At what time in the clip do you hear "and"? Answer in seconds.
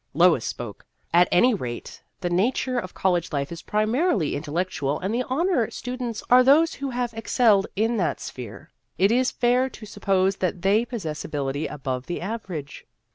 4.99-5.13